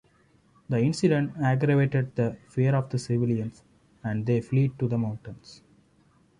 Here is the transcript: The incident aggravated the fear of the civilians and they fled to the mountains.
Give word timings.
The 0.67 0.79
incident 0.79 1.37
aggravated 1.37 2.15
the 2.15 2.35
fear 2.49 2.75
of 2.75 2.89
the 2.89 2.97
civilians 2.97 3.61
and 4.03 4.25
they 4.25 4.41
fled 4.41 4.79
to 4.79 4.87
the 4.87 4.97
mountains. 4.97 5.61